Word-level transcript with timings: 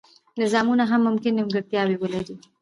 نظامونه 0.41 0.83
هم 0.91 1.01
ممکن 1.07 1.31
نیمګړتیاوې 1.37 1.95
ولري. 1.99 2.35